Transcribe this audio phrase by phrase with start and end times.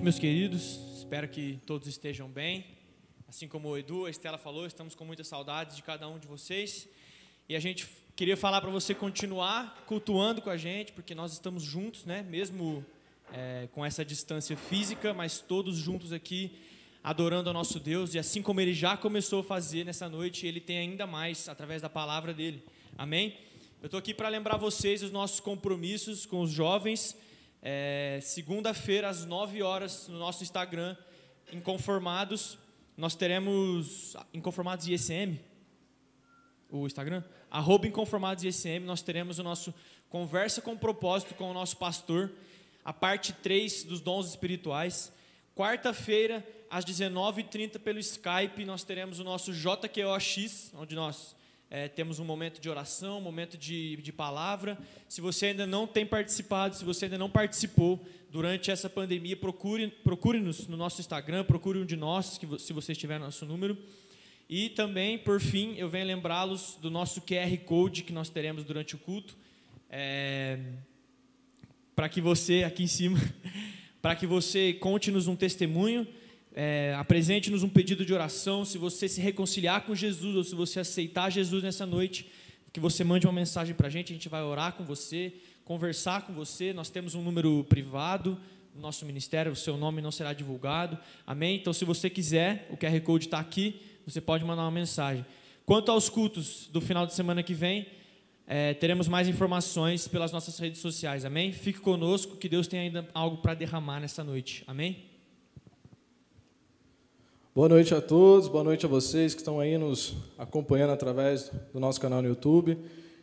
[0.00, 0.80] noite, meus queridos.
[0.96, 2.64] Espero que todos estejam bem.
[3.28, 6.26] Assim como o Edu, a Estela falou, estamos com muitas saudades de cada um de
[6.26, 6.88] vocês.
[7.48, 11.62] E a gente queria falar para você continuar cultuando com a gente, porque nós estamos
[11.62, 12.22] juntos, né?
[12.22, 12.84] Mesmo
[13.32, 16.52] é, com essa distância física, mas todos juntos aqui
[17.04, 18.14] adorando ao nosso Deus.
[18.14, 21.82] E assim como ele já começou a fazer nessa noite, ele tem ainda mais através
[21.82, 22.64] da palavra dele.
[22.96, 23.36] Amém?
[23.82, 27.16] Eu estou aqui para lembrar vocês os nossos compromissos com os jovens.
[27.62, 30.96] É, Segunda-feira, às 9 horas, no nosso Instagram,
[31.52, 32.58] Inconformados,
[32.96, 34.16] nós teremos.
[34.32, 35.38] Inconformados ISM?
[36.70, 37.22] O Instagram?
[37.50, 39.74] Arroba Inconformados ISM, nós teremos o nosso
[40.08, 42.32] Conversa com Propósito com o nosso pastor,
[42.84, 45.12] a parte 3 dos dons espirituais.
[45.54, 51.36] Quarta-feira, às 19h30, pelo Skype, nós teremos o nosso JQOX, onde nós
[51.70, 54.76] é, temos um momento de oração, um momento de, de palavra.
[55.08, 59.86] Se você ainda não tem participado, se você ainda não participou durante essa pandemia, procure,
[60.02, 63.78] procure-nos no nosso Instagram, procure um de nós, que, se você estiver no nosso número.
[64.48, 68.96] E também, por fim, eu venho lembrá-los do nosso QR Code que nós teremos durante
[68.96, 69.36] o culto.
[69.88, 70.58] É,
[71.94, 73.16] para que você, aqui em cima,
[74.02, 76.04] para que você conte-nos um testemunho
[76.54, 78.64] é, apresente-nos um pedido de oração.
[78.64, 82.30] Se você se reconciliar com Jesus ou se você aceitar Jesus nessa noite,
[82.72, 84.12] que você mande uma mensagem para a gente.
[84.12, 85.32] A gente vai orar com você,
[85.64, 86.72] conversar com você.
[86.72, 88.38] Nós temos um número privado
[88.74, 90.98] no nosso ministério, o seu nome não será divulgado.
[91.26, 91.56] Amém?
[91.56, 95.24] Então, se você quiser, o QR Code está aqui, você pode mandar uma mensagem.
[95.66, 97.86] Quanto aos cultos do final de semana que vem,
[98.46, 101.24] é, teremos mais informações pelas nossas redes sociais.
[101.24, 101.52] Amém?
[101.52, 104.64] Fique conosco, que Deus tem ainda algo para derramar nessa noite.
[104.66, 105.09] Amém?
[107.52, 111.80] Boa noite a todos, boa noite a vocês que estão aí nos acompanhando através do
[111.80, 112.78] nosso canal no YouTube.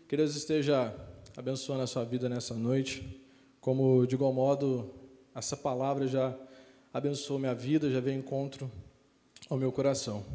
[0.05, 0.93] Que Deus esteja
[1.37, 3.23] abençoando a sua vida nessa noite.
[3.61, 4.93] Como, de igual modo,
[5.33, 6.35] essa palavra já
[6.93, 8.69] abençoou minha vida, já veio encontro
[9.49, 10.25] ao meu coração.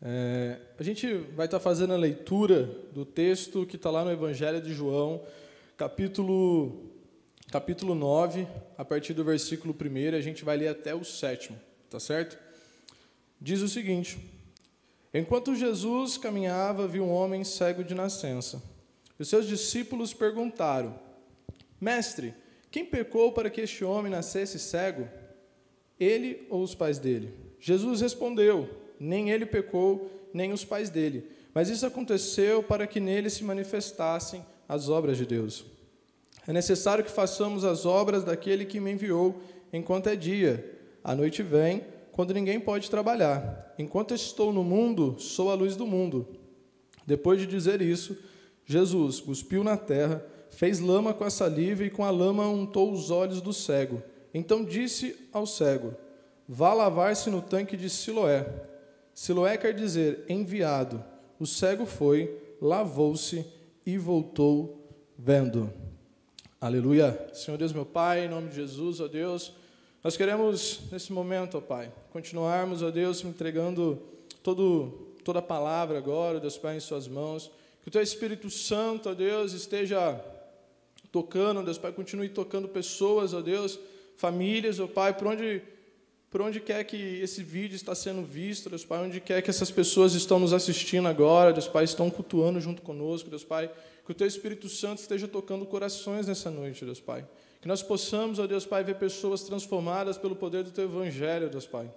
[0.00, 4.62] É, a gente vai estar fazendo a leitura do texto que está lá no Evangelho
[4.62, 5.20] de João,
[5.76, 6.90] capítulo,
[7.52, 12.00] capítulo 9, a partir do versículo 1, a gente vai ler até o sétimo, tá
[12.00, 12.48] certo?
[13.40, 14.18] Diz o seguinte:
[15.12, 18.62] Enquanto Jesus caminhava, viu um homem cego de nascença.
[19.18, 20.98] Os seus discípulos perguntaram:
[21.80, 22.34] Mestre,
[22.70, 25.08] quem pecou para que este homem nascesse cego?
[25.98, 27.34] Ele ou os pais dele?
[27.58, 28.68] Jesus respondeu:
[28.98, 31.28] Nem ele pecou, nem os pais dele.
[31.52, 35.64] Mas isso aconteceu para que nele se manifestassem as obras de Deus.
[36.46, 39.42] É necessário que façamos as obras daquele que me enviou
[39.72, 40.78] enquanto é dia.
[41.02, 41.84] A noite vem
[42.20, 43.74] quando ninguém pode trabalhar.
[43.78, 46.28] Enquanto estou no mundo, sou a luz do mundo.
[47.06, 48.14] Depois de dizer isso,
[48.66, 53.10] Jesus cuspiu na terra, fez lama com a saliva e com a lama untou os
[53.10, 54.02] olhos do cego.
[54.34, 55.94] Então disse ao cego:
[56.46, 58.46] Vá lavar-se no tanque de Siloé.
[59.14, 61.02] Siloé quer dizer enviado.
[61.38, 63.46] O cego foi, lavou-se
[63.86, 64.86] e voltou
[65.18, 65.72] vendo.
[66.60, 67.30] Aleluia.
[67.32, 69.58] Senhor Deus, meu Pai, em nome de Jesus, ó Deus.
[70.02, 74.00] Nós queremos, nesse momento, ó Pai, continuarmos, ó Deus, entregando
[74.42, 77.50] todo, toda a palavra agora, Deus Pai, em Suas mãos.
[77.82, 80.18] Que o Teu Espírito Santo, ó Deus, esteja
[81.12, 83.78] tocando, Deus Pai, continue tocando pessoas, ó Deus,
[84.16, 85.62] famílias, ó Pai, por onde,
[86.30, 89.70] por onde quer que esse vídeo está sendo visto, Deus Pai, onde quer que essas
[89.70, 93.70] pessoas estão nos assistindo agora, Deus Pai, estão cultuando junto conosco, Deus Pai,
[94.06, 97.26] que o Teu Espírito Santo esteja tocando corações nessa noite, Deus Pai.
[97.60, 101.66] Que nós possamos, ó Deus Pai, ver pessoas transformadas pelo poder do Teu Evangelho, Deus
[101.66, 101.92] Pai.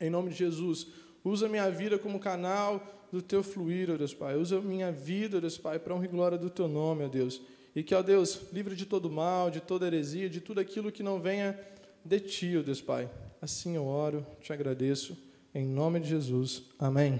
[0.00, 0.86] Em nome de Jesus,
[1.24, 4.36] usa minha vida como canal do Teu fluir, ó Deus Pai.
[4.36, 7.40] Usa minha vida, ó Deus Pai, para honra e glória do Teu nome, ó Deus.
[7.74, 11.02] E que, ó Deus, livre de todo mal, de toda heresia, de tudo aquilo que
[11.02, 11.58] não venha
[12.04, 13.10] de Ti, ó Deus Pai.
[13.42, 15.18] Assim eu oro, te agradeço,
[15.52, 16.62] em nome de Jesus.
[16.78, 17.18] Amém.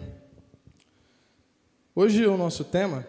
[1.93, 3.05] Hoje o nosso tema,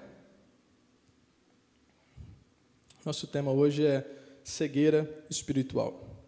[3.06, 4.15] nosso tema hoje é
[4.46, 6.24] cegueira espiritual.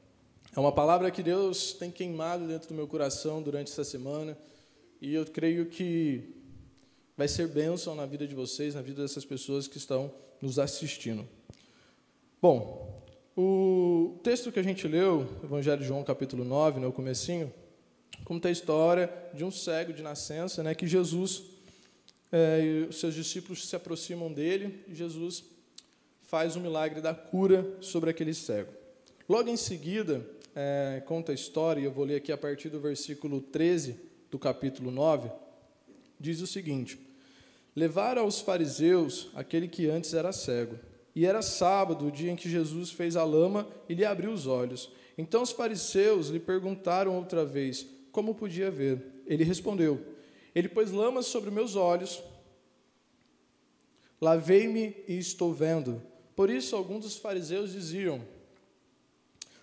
[0.56, 4.36] É uma palavra que Deus tem queimado dentro do meu coração durante essa semana
[5.00, 6.36] e eu creio que
[7.16, 11.28] vai ser bênção na vida de vocês, na vida dessas pessoas que estão nos assistindo.
[12.42, 13.06] Bom,
[13.36, 17.54] o texto que a gente leu, Evangelho de João, capítulo 9, no né, comecinho,
[18.26, 21.44] conta a história de um cego de nascença, né, que Jesus
[22.32, 25.44] é, os seus discípulos se aproximam dele e Jesus
[26.28, 28.72] faz o milagre da cura sobre aquele cego.
[29.28, 30.26] Logo em seguida,
[30.56, 34.38] é, conta a história, e eu vou ler aqui a partir do versículo 13 do
[34.38, 35.32] capítulo 9,
[36.20, 37.00] diz o seguinte:
[37.76, 40.78] Levaram aos fariseus aquele que antes era cego.
[41.16, 44.46] E era sábado, o dia em que Jesus fez a lama e lhe abriu os
[44.46, 44.92] olhos.
[45.18, 49.24] Então os fariseus lhe perguntaram outra vez como podia ver.
[49.26, 50.04] Ele respondeu:
[50.54, 52.22] Ele pôs lamas sobre meus olhos,
[54.20, 56.02] lavei-me e estou vendo.
[56.38, 58.22] Por isso, alguns dos fariseus diziam: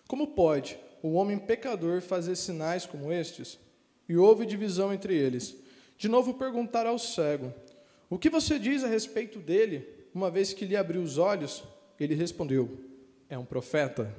[0.09, 3.61] Como pode o homem pecador fazer sinais como estes?
[4.09, 5.55] E houve divisão entre eles.
[5.97, 7.55] De novo perguntaram ao cego:
[8.11, 11.63] O que você diz a respeito dele, uma vez que lhe abriu os olhos?
[11.99, 12.77] Ele respondeu:
[13.31, 14.13] É um profeta.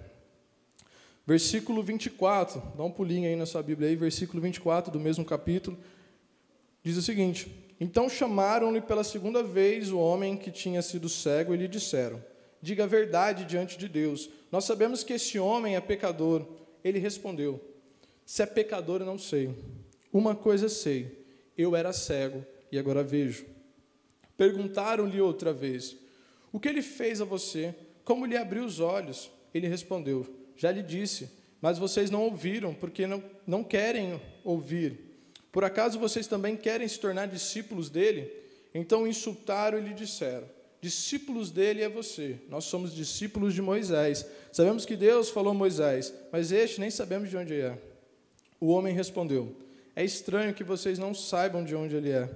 [1.28, 5.78] Versículo 24, dá um pulinho aí na sua Bíblia aí, versículo 24 do mesmo capítulo,
[6.82, 11.58] diz o seguinte: Então chamaram-lhe pela segunda vez o homem que tinha sido cego e
[11.58, 12.24] lhe disseram:
[12.66, 14.28] Diga a verdade diante de Deus.
[14.52, 16.44] Nós sabemos que esse homem é pecador.
[16.84, 17.64] Ele respondeu:
[18.26, 19.54] Se é pecador, eu não sei.
[20.12, 21.24] Uma coisa sei:
[21.56, 23.46] eu era cego e agora vejo.
[24.36, 25.96] Perguntaram-lhe outra vez:
[26.52, 27.76] O que ele fez a você?
[28.04, 29.30] Como lhe abriu os olhos?
[29.54, 30.26] Ele respondeu:
[30.58, 31.30] já lhe disse,
[31.62, 35.00] mas vocês não ouviram, porque não, não querem ouvir.
[35.52, 38.32] Por acaso vocês também querem se tornar discípulos dele?
[38.74, 40.50] Então insultaram e lhe disseram:
[40.86, 44.24] Discípulos dele é você, nós somos discípulos de Moisés.
[44.52, 47.76] Sabemos que Deus falou a Moisés, mas este nem sabemos de onde é.
[48.60, 49.56] O homem respondeu:
[49.96, 52.30] É estranho que vocês não saibam de onde ele é,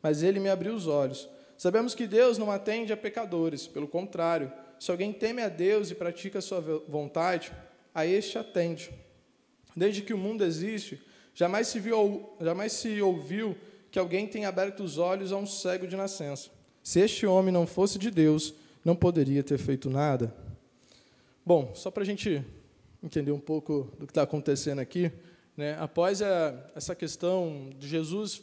[0.00, 1.28] mas ele me abriu os olhos.
[1.58, 5.94] Sabemos que Deus não atende a pecadores, pelo contrário, se alguém teme a Deus e
[5.96, 7.50] pratica a sua vontade,
[7.92, 8.88] a este atende.
[9.74, 11.02] Desde que o mundo existe,
[11.34, 13.56] jamais se, viu, jamais se ouviu
[13.90, 16.54] que alguém tenha aberto os olhos a um cego de nascença.
[16.86, 18.54] Se este homem não fosse de Deus,
[18.84, 20.32] não poderia ter feito nada.
[21.44, 22.44] Bom, só para a gente
[23.02, 25.10] entender um pouco do que está acontecendo aqui,
[25.56, 28.40] né, após a, essa questão de Jesus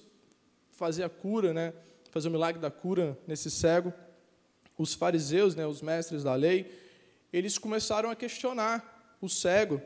[0.72, 1.72] fazer a cura, né,
[2.12, 3.94] fazer o milagre da cura nesse cego,
[4.78, 6.70] os fariseus, né, os mestres da lei,
[7.32, 9.82] eles começaram a questionar o cego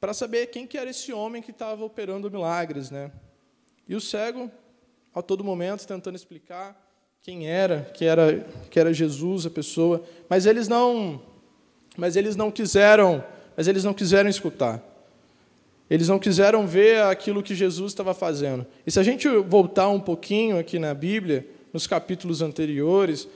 [0.00, 3.12] para saber quem que era esse homem que estava operando milagres, né?
[3.86, 4.50] E o cego,
[5.14, 6.87] a todo momento, tentando explicar
[7.22, 11.20] quem era, que era, que era Jesus, a pessoa, mas eles não,
[11.96, 13.22] mas eles não quiseram,
[13.56, 14.82] mas eles não quiseram escutar.
[15.90, 18.66] Eles não quiseram ver aquilo que Jesus estava fazendo.
[18.86, 23.26] E se a gente voltar um pouquinho aqui na Bíblia, nos capítulos anteriores,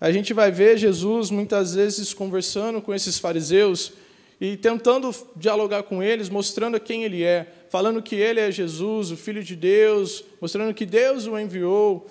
[0.00, 3.92] a gente vai ver Jesus muitas vezes conversando com esses fariseus
[4.40, 9.16] e tentando dialogar com eles, mostrando quem ele é, falando que ele é Jesus, o
[9.16, 12.06] Filho de Deus, mostrando que Deus o enviou.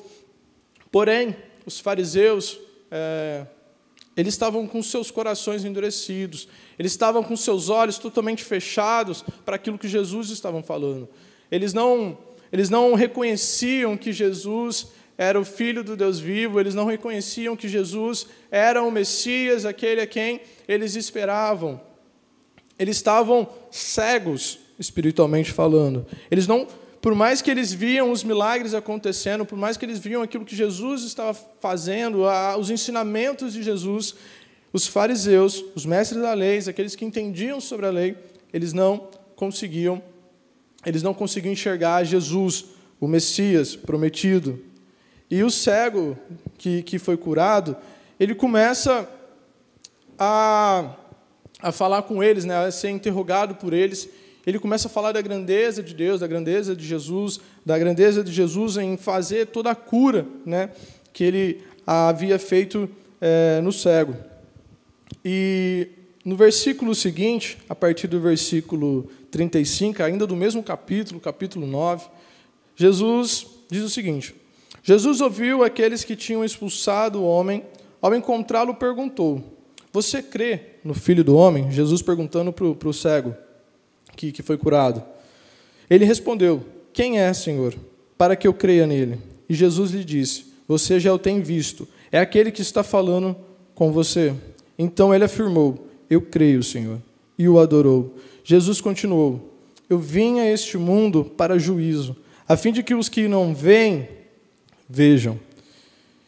[0.94, 1.36] Porém,
[1.66, 2.58] os fariseus,
[2.90, 3.46] é,
[4.16, 6.48] eles estavam com seus corações endurecidos,
[6.80, 11.10] eles estavam com seus olhos totalmente fechados para aquilo que Jesus estava falando.
[11.52, 12.18] Eles não,
[12.52, 17.68] eles não reconheciam que Jesus era o Filho do Deus vivo, eles não reconheciam que
[17.68, 21.82] Jesus era o Messias, aquele a quem eles esperavam
[22.78, 26.06] eles estavam cegos espiritualmente falando.
[26.30, 26.68] Eles não,
[27.04, 30.56] por mais que eles viam os milagres acontecendo, por mais que eles viam aquilo que
[30.56, 32.22] Jesus estava fazendo,
[32.58, 34.16] os ensinamentos de Jesus,
[34.72, 38.16] os fariseus, os mestres da lei, aqueles que entendiam sobre a lei,
[38.54, 40.02] eles não conseguiam,
[40.86, 42.68] eles não conseguiam enxergar Jesus,
[43.02, 44.64] o Messias prometido.
[45.30, 46.18] E o cego
[46.58, 47.76] que, que foi curado,
[48.18, 49.10] ele começa
[50.18, 50.96] a
[51.64, 54.10] a falar com eles, né, a ser interrogado por eles.
[54.46, 58.32] Ele começa a falar da grandeza de Deus, da grandeza de Jesus, da grandeza de
[58.32, 60.70] Jesus em fazer toda a cura né,
[61.14, 62.90] que ele havia feito
[63.22, 64.16] é, no cego.
[65.24, 65.88] E
[66.26, 72.08] no versículo seguinte, a partir do versículo 35, ainda do mesmo capítulo, capítulo 9,
[72.76, 74.36] Jesus diz o seguinte:
[74.84, 77.64] Jesus ouviu aqueles que tinham expulsado o homem,
[78.02, 79.42] ao encontrá-lo, perguntou:
[79.94, 81.72] você crê no Filho do Homem?
[81.72, 83.36] Jesus perguntando para o cego
[84.16, 85.04] que, que foi curado.
[85.90, 87.76] Ele respondeu: Quem é, Senhor,
[88.18, 89.20] para que eu creia nele?
[89.50, 93.36] E Jesus lhe disse: Você já o tem visto, é aquele que está falando
[93.76, 94.34] com você.
[94.78, 97.00] Então ele afirmou: Eu creio, Senhor,
[97.38, 98.16] e o adorou.
[98.44, 99.54] Jesus continuou:
[99.90, 102.16] Eu vim a este mundo para juízo,
[102.48, 104.08] a fim de que os que não veem
[104.90, 105.40] vejam,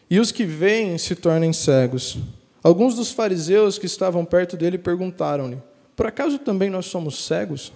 [0.09, 2.17] e os que veem se tornem cegos.
[2.63, 5.57] Alguns dos fariseus que estavam perto dele perguntaram-lhe:
[5.95, 7.71] Por acaso também nós somos cegos?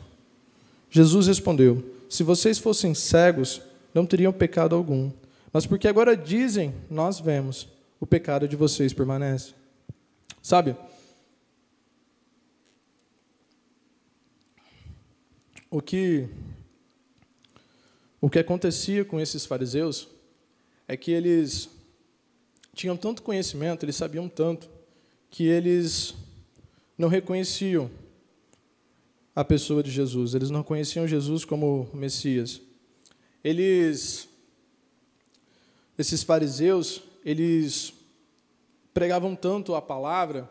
[0.90, 3.62] Jesus respondeu: Se vocês fossem cegos,
[3.94, 5.12] não teriam pecado algum.
[5.52, 7.68] Mas porque agora dizem, nós vemos,
[8.00, 9.54] o pecado de vocês permanece.
[10.42, 10.76] Sabe?
[15.72, 16.28] O que
[18.22, 20.10] o que acontecia com esses fariseus
[20.88, 21.70] é que eles
[22.74, 24.70] tinham tanto conhecimento, eles sabiam tanto,
[25.30, 26.16] que eles
[26.98, 27.90] não reconheciam
[29.39, 30.36] a pessoa de Jesus.
[30.36, 32.62] Eles não conheciam Jesus como Messias.
[33.41, 34.27] Eles
[35.98, 37.93] esses fariseus, eles
[38.93, 40.50] pregavam tanto a palavra,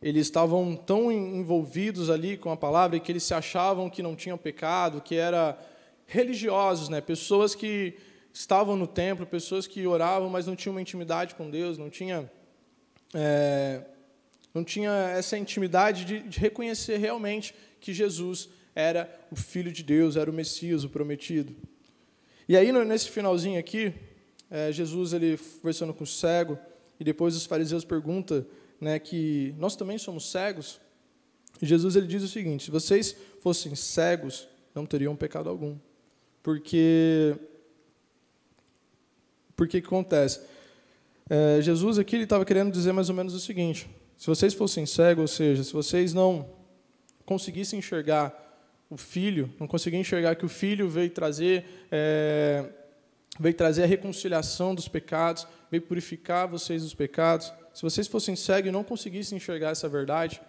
[0.00, 4.38] eles estavam tão envolvidos ali com a palavra que eles se achavam que não tinham
[4.38, 5.58] pecado, que era
[6.06, 7.00] religiosos, né?
[7.00, 7.94] Pessoas que
[8.32, 12.30] estavam no templo, pessoas que oravam, mas não tinham uma intimidade com Deus, não tinha
[13.12, 13.82] é,
[14.54, 17.52] não tinha essa intimidade de, de reconhecer realmente
[17.84, 21.54] que Jesus era o Filho de Deus, era o Messias, o prometido.
[22.48, 23.92] E aí nesse finalzinho aqui,
[24.50, 26.58] é, Jesus ele conversando com o cego
[26.98, 28.46] e depois os fariseus perguntam,
[28.80, 30.80] né, que nós também somos cegos.
[31.60, 35.76] E Jesus ele diz o seguinte: se vocês fossem cegos, não teriam pecado algum,
[36.42, 37.36] porque
[39.54, 40.40] porque que acontece?
[41.28, 43.86] É, Jesus aqui ele estava querendo dizer mais ou menos o seguinte:
[44.16, 46.53] se vocês fossem cegos, ou seja, se vocês não
[47.24, 48.40] conseguissem enxergar
[48.90, 52.64] o filho, não conseguissem enxergar que o filho veio trazer é,
[53.38, 57.52] veio trazer a reconciliação dos pecados, veio purificar vocês dos pecados.
[57.72, 60.40] Se vocês fossem cegos e não conseguissem enxergar essa verdade,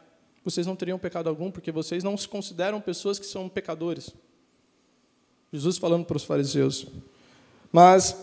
[0.44, 4.14] vocês não teriam pecado algum, porque vocês não se consideram pessoas que são pecadores.
[5.52, 6.86] Jesus falando para os fariseus.
[7.72, 8.16] Mas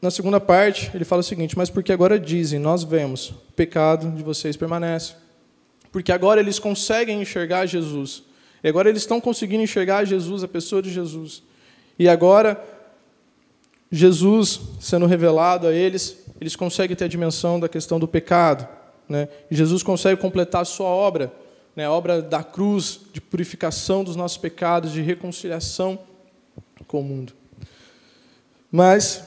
[0.00, 4.10] na segunda parte, ele fala o seguinte: Mas porque agora dizem, nós vemos, o pecado
[4.10, 5.14] de vocês permanece.
[5.90, 8.22] Porque agora eles conseguem enxergar Jesus.
[8.62, 11.42] E agora eles estão conseguindo enxergar Jesus, a pessoa de Jesus.
[11.98, 12.62] E agora,
[13.90, 18.68] Jesus sendo revelado a eles, eles conseguem ter a dimensão da questão do pecado.
[19.08, 19.28] Né?
[19.50, 21.32] Jesus consegue completar a sua obra,
[21.74, 21.86] né?
[21.86, 25.98] a obra da cruz, de purificação dos nossos pecados, de reconciliação
[26.86, 27.32] com o mundo.
[28.70, 29.24] Mas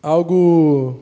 [0.00, 1.00] Algo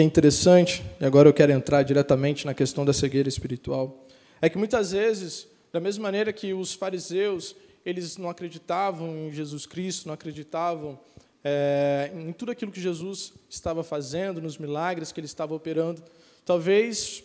[0.00, 4.06] que é interessante, e agora eu quero entrar diretamente na questão da cegueira espiritual,
[4.40, 7.54] é que muitas vezes, da mesma maneira que os fariseus,
[7.84, 10.98] eles não acreditavam em Jesus Cristo, não acreditavam
[11.44, 16.02] é, em tudo aquilo que Jesus estava fazendo, nos milagres que ele estava operando,
[16.46, 17.22] talvez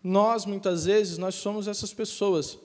[0.00, 2.58] nós, muitas vezes, nós somos essas pessoas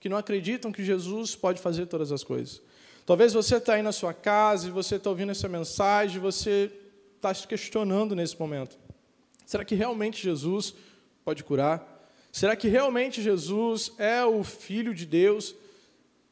[0.00, 2.62] que não acreditam que Jesus pode fazer todas as coisas.
[3.04, 6.72] Talvez você está aí na sua casa e você está ouvindo essa mensagem, você
[7.20, 8.78] está se questionando nesse momento.
[9.44, 10.74] Será que realmente Jesus
[11.22, 12.08] pode curar?
[12.32, 15.54] Será que realmente Jesus é o Filho de Deus?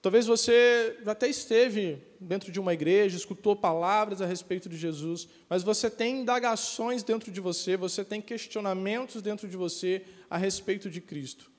[0.01, 5.63] Talvez você até esteve dentro de uma igreja, escutou palavras a respeito de Jesus, mas
[5.63, 11.01] você tem indagações dentro de você, você tem questionamentos dentro de você a respeito de
[11.01, 11.51] Cristo.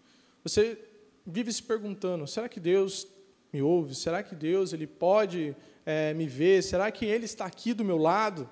[0.44, 0.80] Você
[1.26, 3.06] vive se perguntando: será que Deus
[3.54, 3.94] me ouve?
[3.94, 5.56] Será que Deus ele pode
[5.86, 6.64] é, me ver?
[6.64, 8.50] Será que Ele está aqui do meu lado?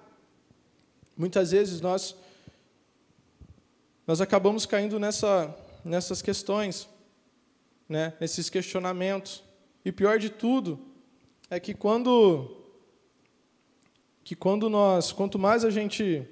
[1.17, 2.15] Muitas vezes nós
[4.05, 6.87] nós acabamos caindo nessa, nessas questões,
[7.89, 8.13] né?
[8.21, 9.43] nesses questionamentos.
[9.83, 10.79] E pior de tudo
[11.49, 12.55] é que quando
[14.23, 16.25] que quando nós, quanto mais a gente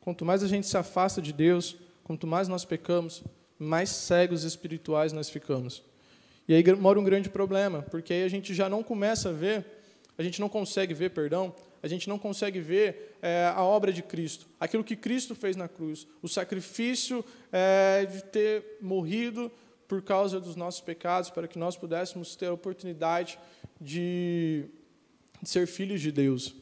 [0.00, 3.22] quanto mais a gente se afasta de Deus, quanto mais nós pecamos,
[3.58, 5.82] mais cegos espirituais nós ficamos.
[6.48, 9.66] E aí mora um grande problema, porque aí a gente já não começa a ver,
[10.16, 14.02] a gente não consegue ver, perdão, a gente não consegue ver é, a obra de
[14.02, 19.50] Cristo, aquilo que Cristo fez na cruz, o sacrifício é, de ter morrido
[19.86, 23.38] por causa dos nossos pecados, para que nós pudéssemos ter a oportunidade
[23.80, 24.66] de,
[25.42, 26.54] de ser filhos de Deus.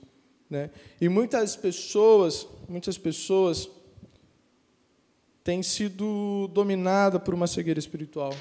[0.49, 0.71] Né?
[1.01, 3.69] E muitas pessoas, muitas pessoas
[5.43, 8.35] têm sido dominadas por uma cegueira espiritual.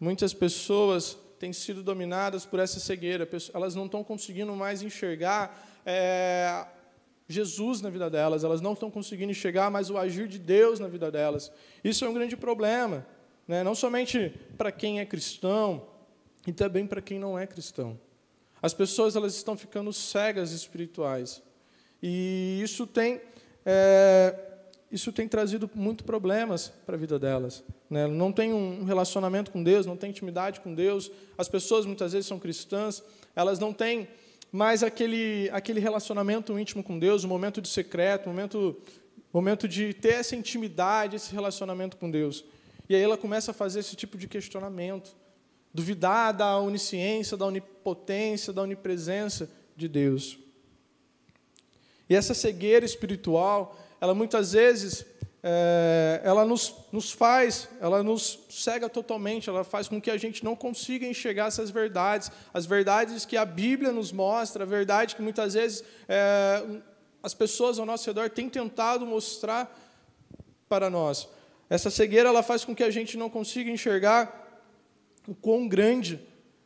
[0.00, 6.66] Muitas pessoas têm sido dominadas por essa cegueira, elas não estão conseguindo mais enxergar é,
[7.28, 10.88] Jesus na vida delas, elas não estão conseguindo enxergar mais o agir de Deus na
[10.88, 11.50] vida delas.
[11.82, 13.06] Isso é um grande problema,
[13.46, 13.62] né?
[13.62, 15.86] não somente para quem é cristão,
[16.46, 17.98] e também para quem não é cristão.
[18.60, 21.42] As pessoas elas estão ficando cegas espirituais.
[22.02, 23.20] E isso tem
[23.64, 24.34] é,
[24.90, 27.64] isso tem trazido muito problemas para a vida delas.
[27.88, 28.06] Né?
[28.06, 31.10] Não tem um relacionamento com Deus, não tem intimidade com Deus.
[31.38, 33.02] As pessoas muitas vezes são cristãs,
[33.34, 34.08] elas não têm
[34.52, 38.76] mais aquele, aquele relacionamento íntimo com Deus, um momento de secreto, um momento,
[39.32, 42.44] momento de ter essa intimidade, esse relacionamento com Deus.
[42.86, 45.16] E aí ela começa a fazer esse tipo de questionamento,
[45.72, 50.38] duvidar da onisciência, da onipotência, da onipresença de Deus.
[52.10, 55.06] E essa cegueira espiritual, ela muitas vezes
[55.42, 60.44] é, ela nos, nos faz, ela nos cega totalmente, ela faz com que a gente
[60.44, 65.22] não consiga enxergar essas verdades, as verdades que a Bíblia nos mostra, a verdade que
[65.22, 66.62] muitas vezes é,
[67.22, 69.76] as pessoas ao nosso redor têm tentado mostrar
[70.68, 71.28] para nós.
[71.68, 74.62] Essa cegueira ela faz com que a gente não consiga enxergar
[75.26, 76.20] o quão grande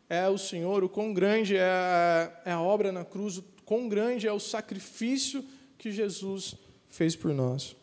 [0.09, 4.29] é o Senhor, o quão grande é, é a obra na cruz, o quão grande
[4.29, 5.45] é o sacrifício
[5.79, 6.55] que Jesus
[6.89, 7.75] fez por nós.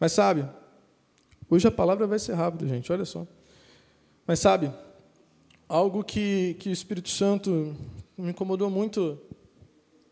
[0.00, 0.48] Mas sabe,
[1.48, 3.24] hoje a palavra vai ser rápida, gente, olha só.
[4.26, 4.72] Mas sabe,
[5.68, 7.76] algo que, que o Espírito Santo
[8.18, 9.20] me incomodou muito,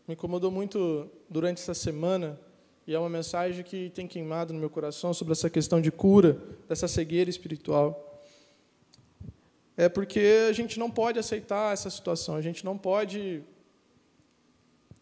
[0.07, 2.39] me incomodou muito durante essa semana,
[2.85, 6.41] e é uma mensagem que tem queimado no meu coração sobre essa questão de cura,
[6.67, 8.05] dessa cegueira espiritual
[9.79, 13.41] é porque a gente não pode aceitar essa situação, a gente não pode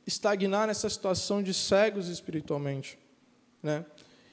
[0.06, 2.96] estagnar nessa situação de cegos espiritualmente,
[3.64, 3.84] né?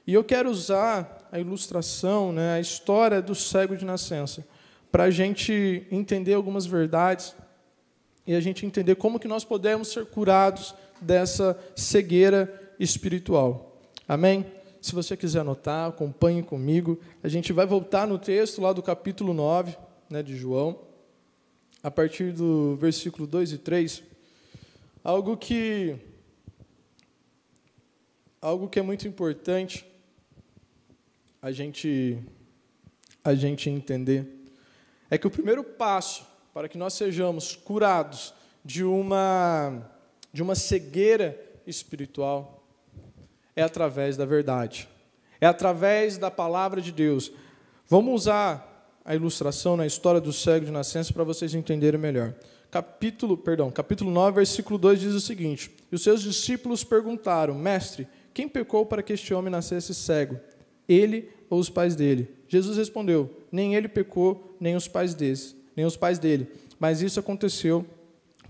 [0.06, 4.46] E eu quero usar a ilustração, né, a história do cego de nascença,
[4.92, 7.34] para a gente entender algumas verdades
[8.26, 13.80] e a gente entender como que nós podemos ser curados dessa cegueira espiritual.
[14.06, 14.46] Amém?
[14.80, 17.00] Se você quiser anotar, acompanhe comigo.
[17.22, 19.76] A gente vai voltar no texto lá do capítulo 9
[20.10, 20.78] né, de João,
[21.82, 24.02] a partir do versículo 2 e 3,
[25.02, 25.96] algo que
[28.40, 29.86] algo que é muito importante
[31.44, 32.18] a gente
[33.22, 34.26] a gente entender
[35.10, 38.32] é que o primeiro passo para que nós sejamos curados
[38.64, 39.86] de uma
[40.32, 42.66] de uma cegueira espiritual
[43.54, 44.88] é através da verdade.
[45.38, 47.30] É através da palavra de Deus.
[47.86, 52.34] Vamos usar a ilustração na história do cego de nascença para vocês entenderem melhor.
[52.70, 58.08] Capítulo, perdão, capítulo 9, versículo 2 diz o seguinte: E os seus discípulos perguntaram: Mestre,
[58.32, 60.40] quem pecou para que este homem nascesse cego?
[60.88, 62.28] Ele ou os pais dele?
[62.48, 66.48] Jesus respondeu: Nem ele pecou, nem os pais desse, nem os pais dele.
[66.78, 67.86] Mas isso aconteceu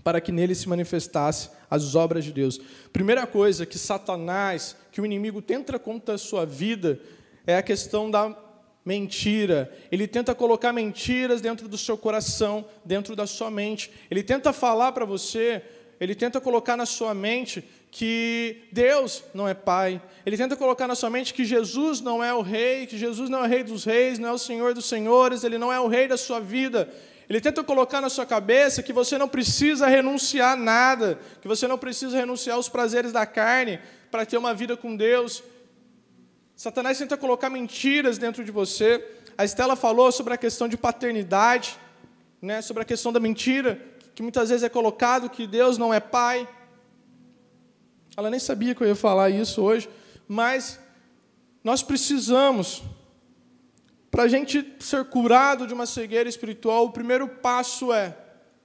[0.03, 2.61] para que nele se manifestasse as obras de Deus.
[2.93, 7.01] Primeira coisa que Satanás, que o inimigo tenta contra a sua vida,
[7.47, 8.37] é a questão da
[8.85, 9.73] mentira.
[9.91, 13.91] Ele tenta colocar mentiras dentro do seu coração, dentro da sua mente.
[14.11, 15.63] Ele tenta falar para você,
[15.99, 17.65] ele tenta colocar na sua mente
[17.97, 20.03] que Deus não é pai.
[20.27, 23.39] Ele tenta colocar na sua mente que Jesus não é o rei, que Jesus não
[23.39, 25.87] é o rei dos reis, não é o senhor dos senhores, ele não é o
[25.87, 26.93] rei da sua vida.
[27.29, 31.69] Ele tenta colocar na sua cabeça que você não precisa renunciar a nada, que você
[31.69, 33.79] não precisa renunciar aos prazeres da carne
[34.11, 35.45] para ter uma vida com Deus.
[36.57, 39.07] Satanás tenta colocar mentiras dentro de você.
[39.39, 41.79] A Estela falou sobre a questão de paternidade,
[42.43, 43.81] né, sobre a questão da mentira,
[44.17, 46.49] que muitas vezes é colocado que Deus não é pai.
[48.17, 49.89] Ela nem sabia que eu ia falar isso hoje,
[50.29, 50.79] mas
[51.63, 52.83] nós precisamos,
[54.11, 58.17] para a gente ser curado de uma cegueira espiritual, o primeiro passo é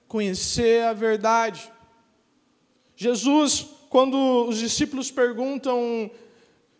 [0.06, 1.70] conhecer a verdade.
[2.94, 6.10] Jesus, quando os discípulos perguntam,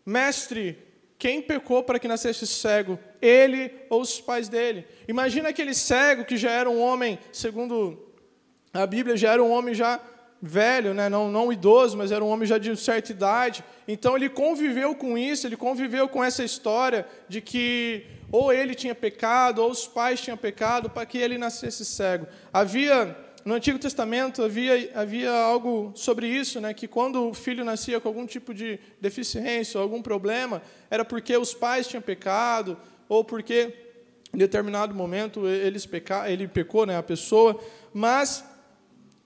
[0.06, 0.78] mestre,
[1.18, 2.98] quem pecou para que nascesse cego?
[3.20, 4.87] Ele ou os pais dele?
[5.09, 7.98] Imagina aquele cego que já era um homem, segundo
[8.72, 10.00] a Bíblia, já era um homem já
[10.42, 11.09] velho, né?
[11.09, 13.64] não, não idoso, mas era um homem já de certa idade.
[13.87, 18.94] Então ele conviveu com isso, ele conviveu com essa história de que ou ele tinha
[18.94, 22.26] pecado, ou os pais tinham pecado para que ele nascesse cego.
[22.53, 27.98] Havia no Antigo Testamento havia, havia algo sobre isso, né, que quando o filho nascia
[27.98, 32.76] com algum tipo de deficiência ou algum problema, era porque os pais tinham pecado,
[33.09, 33.72] ou porque
[34.33, 37.59] em determinado momento eles peca, ele pecou, né, a pessoa,
[37.94, 38.44] mas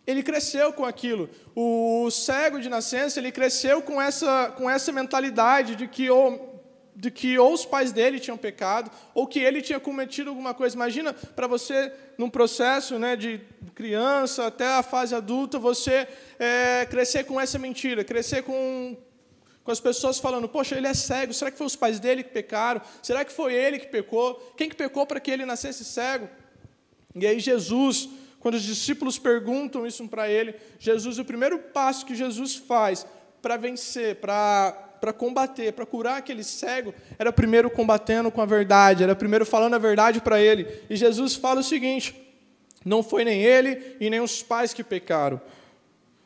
[0.06, 1.30] ele cresceu com aquilo.
[1.54, 6.52] O cego de nascença, ele cresceu com essa, com essa mentalidade de que ou
[6.96, 10.76] de que ou os pais dele tinham pecado, ou que ele tinha cometido alguma coisa.
[10.76, 13.40] Imagina para você, num processo né, de
[13.74, 16.06] criança até a fase adulta, você
[16.38, 18.96] é, crescer com essa mentira, crescer com,
[19.64, 22.30] com as pessoas falando, poxa, ele é cego, será que foi os pais dele que
[22.30, 22.80] pecaram?
[23.02, 24.34] Será que foi ele que pecou?
[24.56, 26.28] Quem que pecou para que ele nascesse cego?
[27.16, 28.08] E aí Jesus,
[28.44, 33.07] quando os discípulos perguntam isso para ele, Jesus, o primeiro passo que Jesus faz
[33.40, 39.02] para vencer, para para combater, para curar aquele cego, era primeiro combatendo com a verdade,
[39.02, 40.66] era primeiro falando a verdade para ele.
[40.90, 42.14] E Jesus fala o seguinte:
[42.85, 45.40] não foi nem ele e nem os pais que pecaram,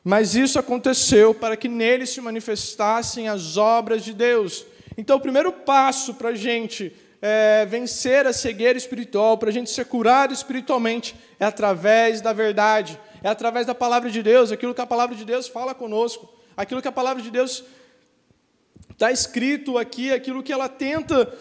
[0.02, 4.66] mas isso aconteceu para que nele se manifestassem as obras de Deus.
[4.96, 9.70] Então, o primeiro passo para a gente é, vencer a cegueira espiritual, para a gente
[9.70, 14.80] ser curado espiritualmente, é através da verdade, é através da palavra de Deus, aquilo que
[14.80, 17.64] a palavra de Deus fala conosco, aquilo que a palavra de Deus
[18.98, 21.32] Está escrito aqui aquilo que ela tenta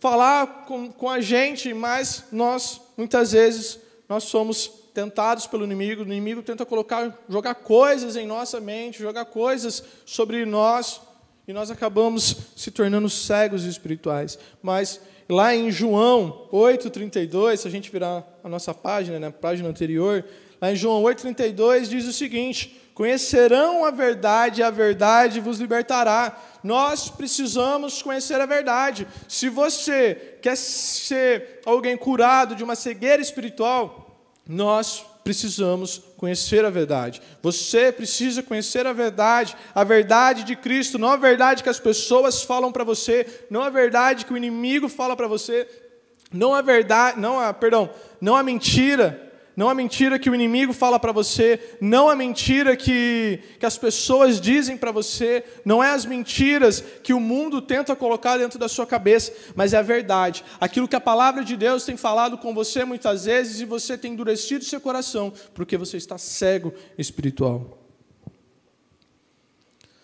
[0.00, 6.06] falar com, com a gente, mas nós, muitas vezes, nós somos tentados pelo inimigo, o
[6.06, 11.00] inimigo tenta colocar, jogar coisas em nossa mente, jogar coisas sobre nós,
[11.46, 14.38] e nós acabamos se tornando cegos espirituais.
[14.62, 20.22] Mas Lá em João 8,32, se a gente virar a nossa página, né, página anterior,
[20.60, 26.38] lá em João 8,32 diz o seguinte: Conhecerão a verdade, e a verdade vos libertará.
[26.62, 29.08] Nós precisamos conhecer a verdade.
[29.26, 37.22] Se você quer ser alguém curado de uma cegueira espiritual, nós precisamos conhecer a verdade.
[37.42, 42.42] Você precisa conhecer a verdade, a verdade de Cristo, não a verdade que as pessoas
[42.42, 45.66] falam para você, não a verdade que o inimigo fala para você,
[46.30, 47.88] não a verdade, não a, perdão,
[48.20, 49.23] não a mentira
[49.56, 53.78] não a mentira que o inimigo fala para você, não a mentira que, que as
[53.78, 58.68] pessoas dizem para você, não é as mentiras que o mundo tenta colocar dentro da
[58.68, 60.44] sua cabeça, mas é a verdade.
[60.60, 64.12] Aquilo que a palavra de Deus tem falado com você muitas vezes e você tem
[64.12, 67.78] endurecido seu coração, porque você está cego espiritual.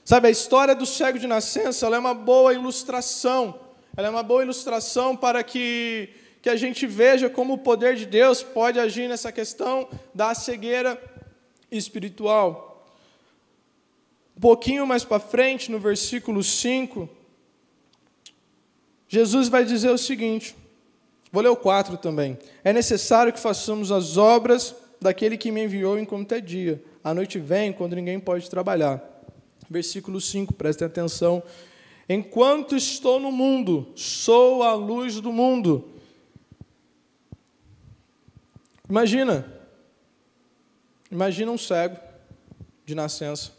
[0.05, 3.61] Sabe, a história do cego de nascença é uma boa ilustração,
[3.97, 6.09] ela é uma boa ilustração para que
[6.43, 11.01] que a gente veja como o poder de Deus pode agir nessa questão da cegueira
[11.71, 12.87] espiritual.
[14.37, 17.09] Um pouquinho mais para frente, no versículo 5,
[19.07, 20.57] Jesus vai dizer o seguinte:
[21.31, 22.39] vou ler o 4 também.
[22.65, 26.83] É necessário que façamos as obras daquele que me enviou enquanto é dia.
[27.05, 29.03] A noite vem quando ninguém pode trabalhar.
[29.69, 31.43] Versículo 5, prestem atenção.
[32.09, 36.00] Enquanto estou no mundo, sou a luz do mundo.
[38.91, 39.47] Imagina,
[41.13, 41.97] imagina um cego
[42.85, 43.53] de nascença,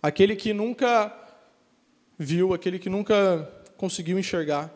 [0.00, 1.12] aquele que nunca
[2.16, 4.72] viu, aquele que nunca conseguiu enxergar,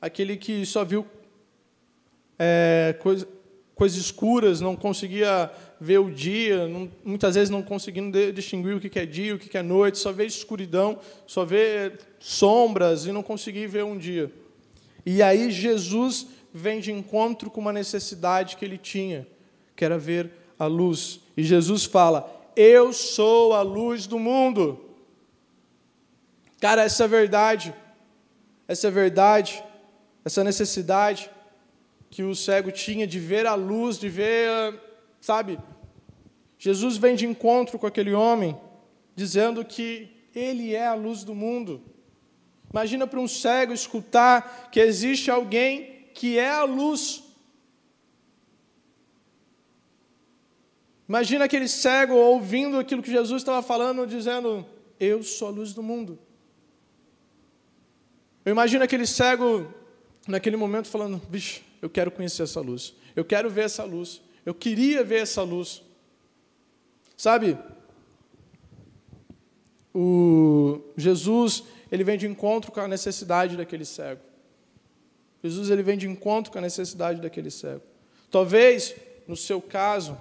[0.00, 1.06] aquele que só viu
[2.38, 3.28] é, coisa,
[3.74, 8.98] coisas escuras, não conseguia ver o dia, não, muitas vezes não conseguindo distinguir o que
[8.98, 13.68] é dia, o que é noite, só vê escuridão, só vê sombras e não conseguia
[13.68, 14.32] ver um dia.
[15.04, 19.26] E aí Jesus vem de encontro com uma necessidade que ele tinha,
[19.74, 21.20] que era ver a luz.
[21.36, 24.80] E Jesus fala: Eu sou a luz do mundo.
[26.60, 27.74] Cara, essa é verdade,
[28.68, 29.64] essa é verdade,
[30.24, 31.28] essa necessidade
[32.08, 34.78] que o cego tinha de ver a luz, de ver,
[35.20, 35.58] sabe?
[36.58, 38.56] Jesus vem de encontro com aquele homem,
[39.16, 41.82] dizendo que ele é a luz do mundo.
[42.70, 47.22] Imagina para um cego escutar que existe alguém que é a luz.
[51.08, 54.64] Imagina aquele cego ouvindo aquilo que Jesus estava falando, dizendo:
[54.98, 56.18] Eu sou a luz do mundo.
[58.44, 59.72] Eu imagino aquele cego
[60.26, 64.54] naquele momento falando: Vixe, eu quero conhecer essa luz, eu quero ver essa luz, eu
[64.54, 65.82] queria ver essa luz.
[67.16, 67.58] Sabe,
[69.94, 74.31] o Jesus, ele vem de encontro com a necessidade daquele cego.
[75.42, 77.82] Jesus ele vem de encontro com a necessidade daquele cego.
[78.30, 78.94] Talvez,
[79.26, 80.16] no seu caso,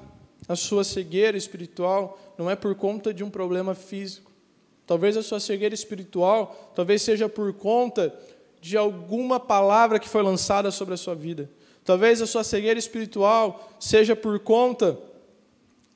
[0.47, 4.31] a sua cegueira espiritual não é por conta de um problema físico.
[4.85, 8.13] Talvez a sua cegueira espiritual, talvez seja por conta
[8.59, 11.49] de alguma palavra que foi lançada sobre a sua vida.
[11.85, 14.99] Talvez a sua cegueira espiritual seja por conta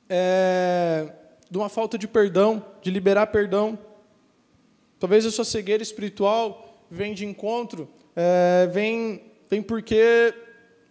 [0.08, 1.12] é,
[1.50, 3.78] de uma falta de perdão, de liberar perdão.
[4.98, 10.34] Talvez a sua cegueira espiritual venha de encontro é, vem, vem porque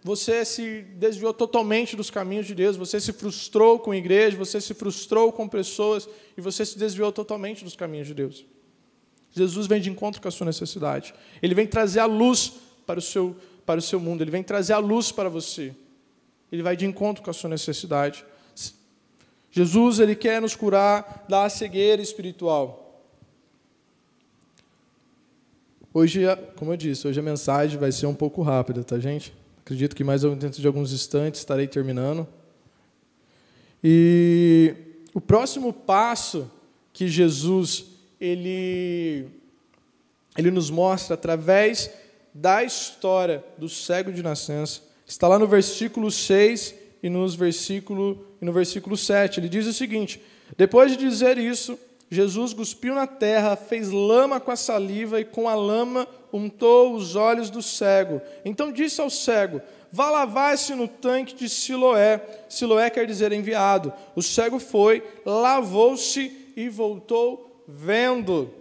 [0.04, 4.60] você se desviou totalmente dos caminhos de Deus, você se frustrou com a igreja, você
[4.60, 6.08] se frustrou com pessoas
[6.38, 8.46] e você se desviou totalmente dos caminhos de Deus.
[9.32, 11.12] Jesus vem de encontro com a sua necessidade.
[11.42, 12.52] Ele vem trazer a luz
[12.86, 13.36] para o seu,
[13.66, 15.74] para o seu mundo, ele vem trazer a luz para você.
[16.52, 18.24] Ele vai de encontro com a sua necessidade.
[19.50, 22.85] Jesus ele quer nos curar da cegueira espiritual.
[25.98, 26.24] Hoje,
[26.56, 29.32] como eu disse, hoje a mensagem vai ser um pouco rápida, tá, gente?
[29.64, 32.28] Acredito que mais dentro de alguns instantes estarei terminando.
[33.82, 34.74] E
[35.14, 36.50] o próximo passo
[36.92, 37.86] que Jesus
[38.20, 39.26] ele
[40.36, 41.90] ele nos mostra através
[42.34, 48.44] da história do cego de nascença está lá no versículo 6 e nos versículo e
[48.44, 49.40] no versículo 7.
[49.40, 50.20] Ele diz o seguinte:
[50.58, 51.78] Depois de dizer isso,
[52.10, 57.16] Jesus cuspiu na terra, fez lama com a saliva e com a lama untou os
[57.16, 58.20] olhos do cego.
[58.44, 62.22] Então disse ao cego: Vá lavar-se no tanque de Siloé.
[62.48, 63.92] Siloé quer dizer enviado.
[64.14, 68.54] O cego foi, lavou-se e voltou vendo.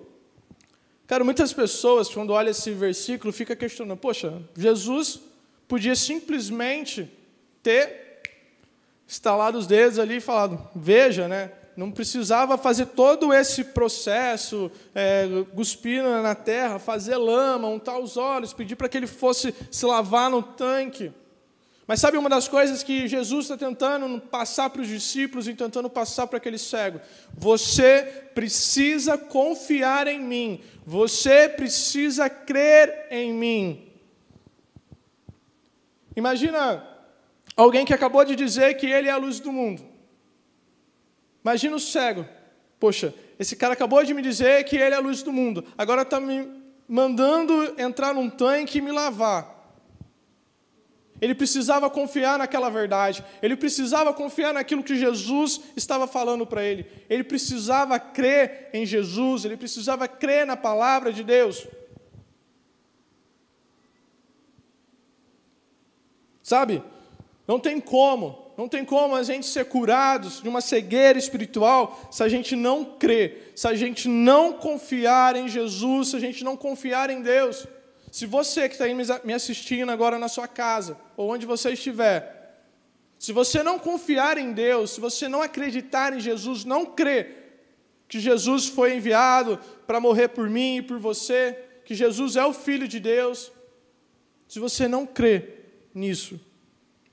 [1.05, 5.19] Cara, muitas pessoas, quando olham esse versículo, ficam questionando: Poxa, Jesus
[5.67, 7.11] podia simplesmente
[7.61, 8.21] ter
[9.07, 11.51] estalado os dedos ali e falado: Veja, né?
[11.75, 18.53] Não precisava fazer todo esse processo, é, cuspir na terra, fazer lama, untar os olhos,
[18.53, 21.11] pedir para que ele fosse se lavar no tanque.
[21.87, 25.89] Mas sabe uma das coisas que Jesus está tentando passar para os discípulos e tentando
[25.89, 26.99] passar para aquele cego?
[27.37, 33.91] Você precisa confiar em mim, você precisa crer em mim.
[36.15, 36.87] Imagina
[37.55, 39.94] alguém que acabou de dizer que ele é a luz do mundo.
[41.45, 42.25] Imagina o cego.
[42.79, 45.63] Poxa, esse cara acabou de me dizer que ele é a luz do mundo.
[45.77, 46.49] Agora está me
[46.87, 49.53] mandando entrar num tanque e me lavar.
[51.21, 53.23] Ele precisava confiar naquela verdade.
[53.43, 56.87] Ele precisava confiar naquilo que Jesus estava falando para ele.
[57.07, 59.45] Ele precisava crer em Jesus.
[59.45, 61.67] Ele precisava crer na palavra de Deus.
[66.41, 66.83] Sabe?
[67.47, 72.23] Não tem como não tem como a gente ser curados de uma cegueira espiritual se
[72.23, 76.55] a gente não crer, se a gente não confiar em Jesus, se a gente não
[76.55, 77.67] confiar em Deus.
[78.11, 82.63] Se você que está aí me assistindo agora na sua casa, ou onde você estiver,
[83.19, 87.43] se você não confiar em Deus, se você não acreditar em Jesus, não crer
[88.07, 92.53] que Jesus foi enviado para morrer por mim e por você, que Jesus é o
[92.53, 93.51] Filho de Deus,
[94.47, 95.49] se você não crê
[95.93, 96.39] nisso,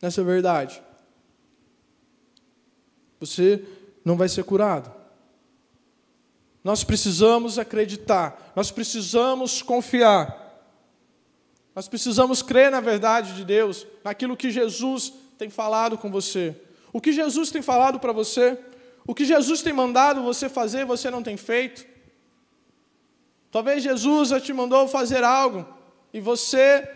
[0.00, 0.82] nessa verdade,
[3.26, 3.64] você
[4.04, 4.92] não vai ser curado.
[6.64, 10.38] Nós precisamos acreditar, nós precisamos confiar,
[11.74, 16.54] nós precisamos crer na verdade de Deus, naquilo que Jesus tem falado com você.
[16.92, 18.58] O que Jesus tem falado para você,
[19.06, 21.86] o que Jesus tem mandado você fazer, você não tem feito.
[23.50, 25.66] Talvez Jesus já te mandou fazer algo
[26.12, 26.88] e você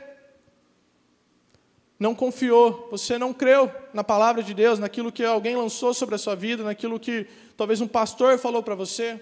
[1.98, 6.18] não confiou, você não creu na palavra de Deus, naquilo que alguém lançou sobre a
[6.18, 9.20] sua vida, naquilo que talvez um pastor falou para você.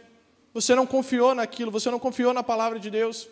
[0.52, 3.28] Você não confiou naquilo, você não confiou na palavra de Deus.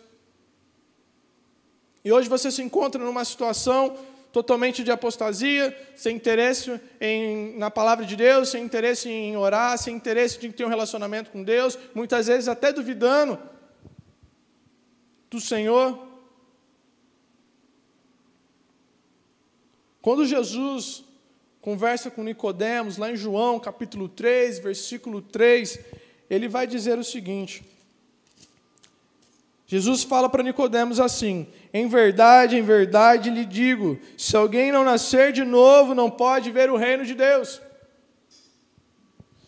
[2.03, 3.97] E hoje você se encontra numa situação
[4.31, 9.95] totalmente de apostasia, sem interesse em, na palavra de Deus, sem interesse em orar, sem
[9.95, 13.37] interesse em ter um relacionamento com Deus, muitas vezes até duvidando
[15.29, 16.12] do Senhor.
[20.03, 21.01] Quando Jesus
[21.61, 25.79] conversa com Nicodemos, lá em João, capítulo 3, versículo 3,
[26.29, 27.63] ele vai dizer o seguinte:
[29.65, 35.31] Jesus fala para Nicodemos assim: Em verdade, em verdade lhe digo, se alguém não nascer
[35.31, 37.61] de novo, não pode ver o reino de Deus.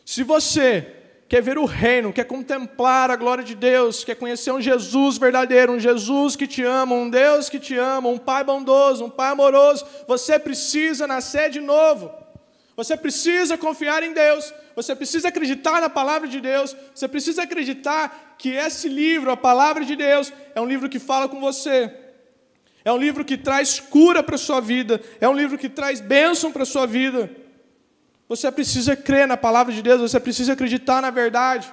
[0.05, 0.94] Se você
[1.27, 5.73] quer ver o reino, quer contemplar a glória de Deus, quer conhecer um Jesus verdadeiro,
[5.73, 9.31] um Jesus que te ama, um Deus que te ama, um Pai bondoso, um Pai
[9.31, 12.11] amoroso, você precisa nascer de novo.
[12.77, 18.35] Você precisa confiar em Deus, você precisa acreditar na palavra de Deus, você precisa acreditar
[18.37, 21.89] que esse livro, a palavra de Deus, é um livro que fala com você.
[22.83, 26.01] É um livro que traz cura para a sua vida, é um livro que traz
[26.01, 27.29] bênção para a sua vida.
[28.27, 31.71] Você precisa crer na palavra de Deus, você precisa acreditar na verdade.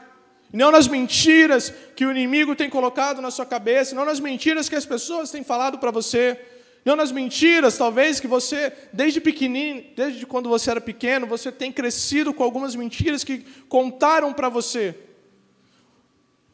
[0.52, 4.76] Não nas mentiras que o inimigo tem colocado na sua cabeça, não nas mentiras que
[4.76, 6.38] as pessoas têm falado para você,
[6.84, 11.72] não nas mentiras, talvez, que você, desde pequenininho, desde quando você era pequeno, você tem
[11.72, 13.38] crescido com algumas mentiras que
[13.68, 14.94] contaram para você.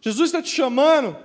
[0.01, 1.17] Jesus está te chamando.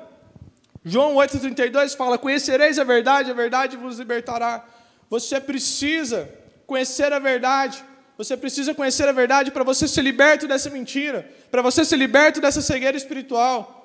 [0.84, 4.66] João 8,32 fala: Conhecereis a verdade, a verdade vos libertará.
[5.10, 6.30] Você precisa
[6.66, 7.84] conhecer a verdade.
[8.18, 12.40] Você precisa conhecer a verdade para você ser liberto dessa mentira, para você ser liberto
[12.40, 13.80] dessa cegueira espiritual.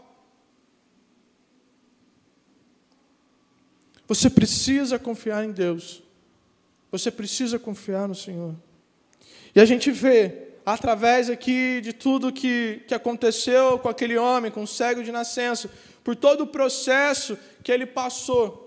[4.07, 6.03] Você precisa confiar em Deus.
[6.91, 8.55] Você precisa confiar no Senhor.
[9.55, 14.62] E a gente vê, através aqui de tudo que, que aconteceu com aquele homem, com
[14.62, 15.71] o cego de nascença,
[16.05, 18.67] por todo o processo que ele passou,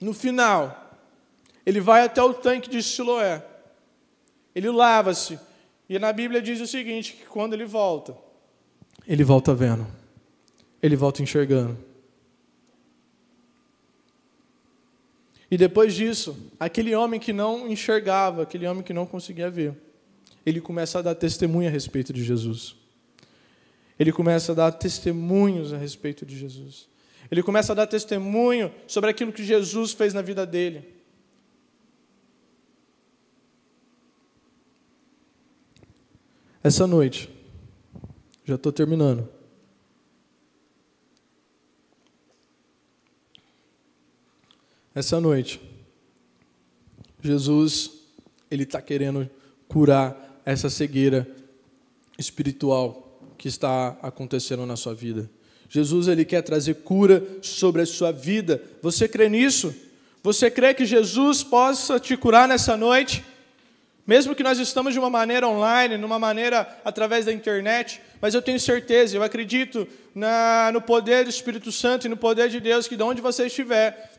[0.00, 1.00] no final,
[1.64, 3.53] ele vai até o tanque de Siloé
[4.54, 5.38] ele lava-se.
[5.88, 8.16] E na Bíblia diz o seguinte: que quando ele volta,
[9.06, 9.86] ele volta vendo,
[10.82, 11.76] ele volta enxergando.
[15.50, 19.74] E depois disso, aquele homem que não enxergava, aquele homem que não conseguia ver,
[20.44, 22.74] ele começa a dar testemunho a respeito de Jesus.
[23.98, 26.88] Ele começa a dar testemunhos a respeito de Jesus.
[27.30, 30.93] Ele começa a dar testemunho sobre aquilo que Jesus fez na vida dele.
[36.64, 37.28] Essa noite,
[38.42, 39.28] já estou terminando.
[44.94, 45.60] Essa noite,
[47.20, 47.90] Jesus,
[48.50, 49.28] Ele está querendo
[49.68, 51.28] curar essa cegueira
[52.18, 55.30] espiritual que está acontecendo na sua vida.
[55.68, 58.62] Jesus ele quer trazer cura sobre a sua vida.
[58.80, 59.74] Você crê nisso?
[60.22, 63.22] Você crê que Jesus possa te curar nessa noite?
[64.06, 68.42] Mesmo que nós estamos de uma maneira online, numa maneira através da internet, mas eu
[68.42, 72.86] tenho certeza, eu acredito na, no poder do Espírito Santo e no poder de Deus,
[72.86, 74.10] que de onde você estiver,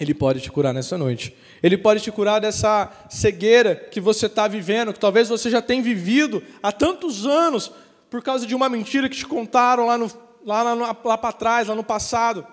[0.00, 1.36] Ele pode te curar nessa noite.
[1.62, 5.82] Ele pode te curar dessa cegueira que você está vivendo, que talvez você já tenha
[5.82, 7.70] vivido há tantos anos,
[8.10, 10.10] por causa de uma mentira que te contaram lá, no,
[10.44, 12.44] lá, lá, lá para trás, lá no passado.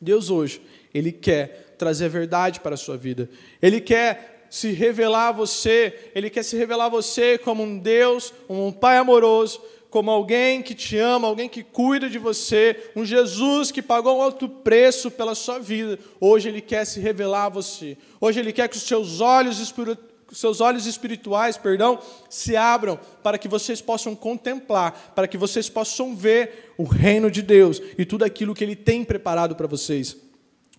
[0.00, 0.60] Deus hoje,
[0.92, 3.28] Ele quer trazer a verdade para a sua vida.
[3.62, 8.32] Ele quer se revelar a você, Ele quer se revelar a você como um Deus,
[8.48, 13.70] um Pai amoroso, como alguém que te ama, alguém que cuida de você, um Jesus
[13.70, 15.98] que pagou um alto preço pela sua vida.
[16.20, 17.96] Hoje Ele quer se revelar a você.
[18.20, 23.38] Hoje Ele quer que os seus olhos espirituais seus olhos espirituais, perdão, se abram para
[23.38, 28.24] que vocês possam contemplar, para que vocês possam ver o reino de Deus e tudo
[28.24, 30.16] aquilo que Ele tem preparado para vocês.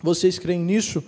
[0.02, 1.04] Vocês creem nisso?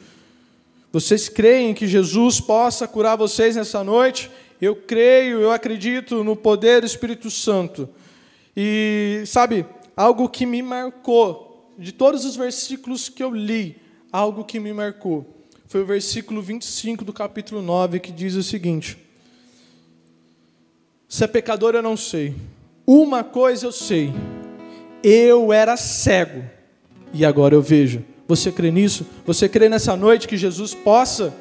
[0.91, 4.30] Vocês creem que Jesus possa curar vocês nessa noite?
[4.62, 7.89] Eu creio, eu acredito no poder do Espírito Santo.
[8.56, 13.77] E, sabe, algo que me marcou, de todos os versículos que eu li,
[14.12, 15.25] algo que me marcou,
[15.67, 18.97] foi o versículo 25 do capítulo 9, que diz o seguinte:
[21.08, 22.36] Se é pecador, eu não sei.
[22.86, 24.12] Uma coisa eu sei:
[25.04, 26.43] eu era cego
[27.13, 28.04] e agora eu vejo.
[28.32, 29.06] Você crê nisso?
[29.26, 31.34] Você crê nessa noite que Jesus possa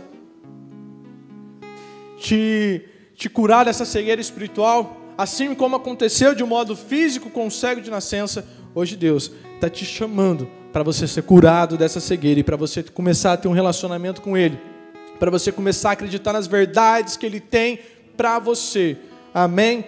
[2.19, 5.01] te, te curar dessa cegueira espiritual?
[5.17, 9.71] Assim como aconteceu de um modo físico com o cego de nascença, hoje Deus está
[9.71, 13.53] te chamando para você ser curado dessa cegueira e para você começar a ter um
[13.53, 14.59] relacionamento com Ele,
[15.21, 17.79] para você começar a acreditar nas verdades que Ele tem
[18.17, 18.97] para você.
[19.33, 19.85] Amém?